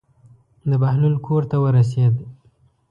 [0.69, 2.13] د بهلول کور ته ورسېد.